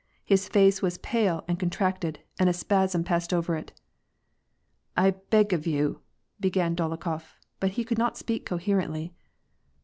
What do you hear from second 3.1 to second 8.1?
over it." I beg of you "—began Dolokhof, but he could